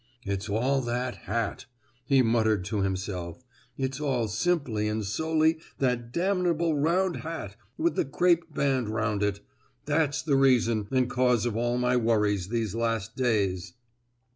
[0.23, 1.67] "It's all that hat!"
[2.07, 3.43] he muttered to himself;
[3.77, 9.41] "it's all simply and solely that damnable round hat, with the crape band round it;
[9.85, 13.73] that's the reason and cause of all my worries these last days!"